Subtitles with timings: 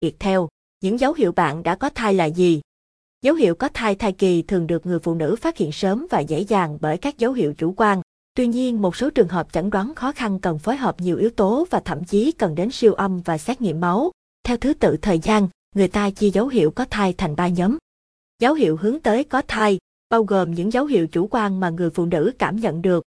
[0.00, 0.48] Yệt theo,
[0.80, 2.60] những dấu hiệu bạn đã có thai là gì?
[3.22, 6.20] Dấu hiệu có thai thai kỳ thường được người phụ nữ phát hiện sớm và
[6.20, 8.00] dễ dàng bởi các dấu hiệu chủ quan.
[8.34, 11.30] Tuy nhiên, một số trường hợp chẩn đoán khó khăn cần phối hợp nhiều yếu
[11.30, 14.10] tố và thậm chí cần đến siêu âm và xét nghiệm máu.
[14.44, 17.78] Theo thứ tự thời gian, người ta chia dấu hiệu có thai thành ba nhóm.
[18.38, 19.78] Dấu hiệu hướng tới có thai,
[20.10, 23.04] bao gồm những dấu hiệu chủ quan mà người phụ nữ cảm nhận được.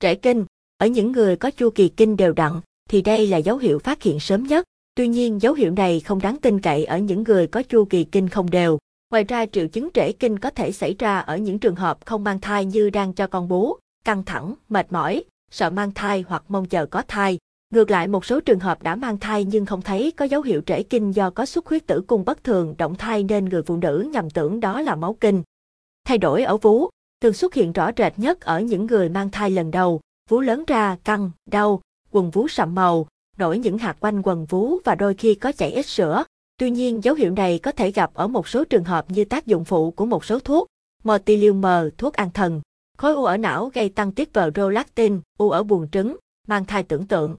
[0.00, 0.44] Trễ kinh,
[0.78, 2.52] ở những người có chu kỳ kinh đều đặn,
[2.90, 4.64] thì đây là dấu hiệu phát hiện sớm nhất.
[4.96, 8.04] Tuy nhiên dấu hiệu này không đáng tin cậy ở những người có chu kỳ
[8.04, 8.78] kinh không đều.
[9.10, 12.24] Ngoài ra triệu chứng trễ kinh có thể xảy ra ở những trường hợp không
[12.24, 16.44] mang thai như đang cho con bú, căng thẳng, mệt mỏi, sợ mang thai hoặc
[16.48, 17.38] mong chờ có thai.
[17.70, 20.62] Ngược lại một số trường hợp đã mang thai nhưng không thấy có dấu hiệu
[20.66, 23.76] trễ kinh do có xuất huyết tử cung bất thường động thai nên người phụ
[23.76, 25.42] nữ nhầm tưởng đó là máu kinh.
[26.04, 26.88] Thay đổi ở vú,
[27.20, 30.64] thường xuất hiện rõ rệt nhất ở những người mang thai lần đầu, vú lớn
[30.66, 31.80] ra, căng, đau,
[32.10, 35.72] quần vú sậm màu, nổi những hạt quanh quần vú và đôi khi có chảy
[35.72, 36.24] ít sữa.
[36.58, 39.46] Tuy nhiên dấu hiệu này có thể gặp ở một số trường hợp như tác
[39.46, 40.66] dụng phụ của một số thuốc,
[41.04, 41.62] Mortilium,
[41.98, 42.60] thuốc an thần,
[42.98, 46.16] khối u ở não gây tăng tiết prolactin, u ở buồng trứng,
[46.48, 47.36] mang thai tưởng tượng.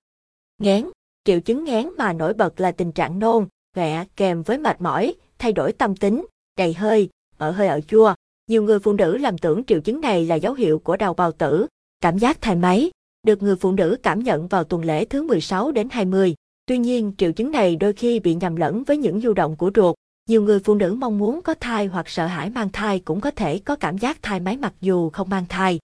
[0.57, 0.89] Ngén,
[1.23, 5.15] triệu chứng ngén mà nổi bật là tình trạng nôn, ghẹ kèm với mệt mỏi,
[5.39, 6.25] thay đổi tâm tính,
[6.57, 8.13] đầy hơi, ở hơi ở chua.
[8.47, 11.31] Nhiều người phụ nữ làm tưởng triệu chứng này là dấu hiệu của đau bào
[11.31, 11.67] tử,
[12.01, 12.91] cảm giác thai máy,
[13.25, 16.35] được người phụ nữ cảm nhận vào tuần lễ thứ 16 đến 20.
[16.65, 19.71] Tuy nhiên, triệu chứng này đôi khi bị nhầm lẫn với những du động của
[19.75, 19.95] ruột.
[20.29, 23.31] Nhiều người phụ nữ mong muốn có thai hoặc sợ hãi mang thai cũng có
[23.31, 25.79] thể có cảm giác thai máy mặc dù không mang thai.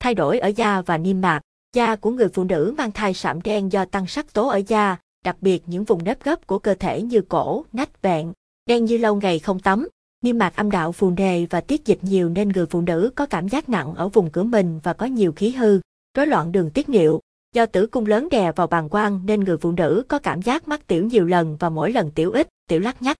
[0.00, 1.40] Thay đổi ở da và niêm mạc.
[1.76, 4.96] Da của người phụ nữ mang thai sạm đen do tăng sắc tố ở da,
[5.24, 8.32] đặc biệt những vùng nếp gấp của cơ thể như cổ, nách vẹn,
[8.66, 9.88] đen như lâu ngày không tắm.
[10.22, 13.26] Niêm mạc âm đạo phù nề và tiết dịch nhiều nên người phụ nữ có
[13.26, 15.80] cảm giác nặng ở vùng cửa mình và có nhiều khí hư,
[16.16, 17.20] rối loạn đường tiết niệu.
[17.54, 20.68] Do tử cung lớn đè vào bàng quang nên người phụ nữ có cảm giác
[20.68, 23.16] mắc tiểu nhiều lần và mỗi lần tiểu ít, tiểu lắc nhắc.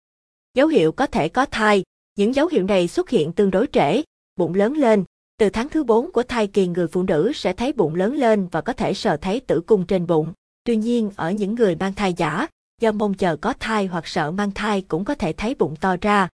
[0.55, 1.85] Dấu hiệu có thể có thai,
[2.17, 4.03] những dấu hiệu này xuất hiện tương đối trễ,
[4.37, 5.05] bụng lớn lên.
[5.39, 8.49] Từ tháng thứ 4 của thai kỳ người phụ nữ sẽ thấy bụng lớn lên
[8.53, 10.33] và có thể sờ thấy tử cung trên bụng.
[10.65, 12.47] Tuy nhiên ở những người mang thai giả,
[12.81, 15.97] do mong chờ có thai hoặc sợ mang thai cũng có thể thấy bụng to
[16.01, 16.29] ra.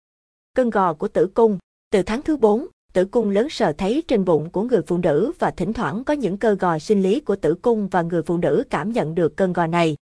[0.55, 1.57] Cân gò của tử cung,
[1.91, 5.31] từ tháng thứ 4, tử cung lớn sờ thấy trên bụng của người phụ nữ
[5.39, 8.37] và thỉnh thoảng có những cơ gò sinh lý của tử cung và người phụ
[8.37, 9.95] nữ cảm nhận được cơn gò này.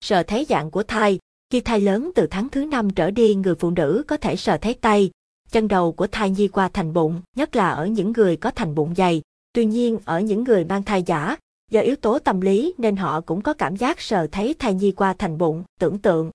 [0.00, 1.18] Sờ thấy dạng của thai,
[1.50, 4.58] khi thai lớn từ tháng thứ năm trở đi người phụ nữ có thể sờ
[4.58, 5.10] thấy tay,
[5.50, 8.74] chân đầu của thai nhi qua thành bụng, nhất là ở những người có thành
[8.74, 9.22] bụng dày.
[9.52, 11.36] Tuy nhiên ở những người mang thai giả,
[11.70, 14.92] do yếu tố tâm lý nên họ cũng có cảm giác sờ thấy thai nhi
[14.92, 16.30] qua thành bụng, tưởng tượng.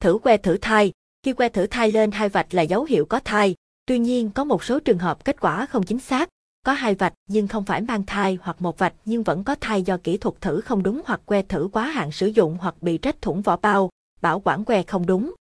[0.00, 3.20] Thử que thử thai, khi que thử thai lên hai vạch là dấu hiệu có
[3.24, 3.54] thai,
[3.86, 6.28] Tuy nhiên có một số trường hợp kết quả không chính xác,
[6.66, 9.82] có hai vạch nhưng không phải mang thai hoặc một vạch nhưng vẫn có thai
[9.82, 12.98] do kỹ thuật thử không đúng hoặc que thử quá hạn sử dụng hoặc bị
[13.02, 13.90] rách thủng vỏ bao,
[14.20, 15.34] bảo quản que không đúng.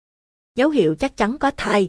[0.56, 1.88] Dấu hiệu chắc chắn có thai.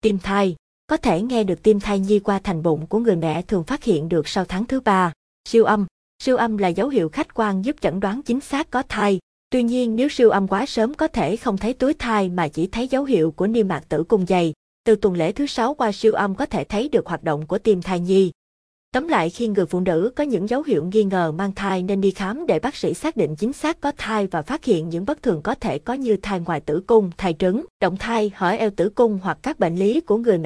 [0.00, 3.42] Tim thai, có thể nghe được tim thai nhi qua thành bụng của người mẹ
[3.42, 5.12] thường phát hiện được sau tháng thứ ba.
[5.48, 5.86] Siêu âm,
[6.22, 9.18] siêu âm là dấu hiệu khách quan giúp chẩn đoán chính xác có thai.
[9.50, 12.66] Tuy nhiên nếu siêu âm quá sớm có thể không thấy túi thai mà chỉ
[12.66, 14.52] thấy dấu hiệu của niêm mạc tử cung dày,
[14.86, 17.58] từ tuần lễ thứ sáu qua siêu âm có thể thấy được hoạt động của
[17.58, 18.32] tim thai nhi.
[18.92, 22.00] Tóm lại khi người phụ nữ có những dấu hiệu nghi ngờ mang thai nên
[22.00, 25.04] đi khám để bác sĩ xác định chính xác có thai và phát hiện những
[25.04, 28.50] bất thường có thể có như thai ngoài tử cung, thai trứng, động thai, hở
[28.50, 30.44] eo tử cung hoặc các bệnh lý của người mẹ